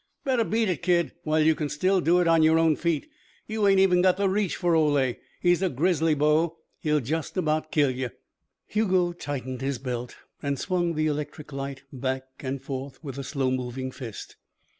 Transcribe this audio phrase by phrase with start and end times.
[0.23, 3.07] "Better beat it, kid, while you can still do it on your own feet.
[3.45, 5.13] You ain't even got the reach for Ole.
[5.39, 6.57] He's a grizzly, bo.
[6.79, 8.09] He'll just about kill you."
[8.65, 13.51] Hugo tightened his belt and swung the electric light back and forth with a slow
[13.51, 14.37] moving fist.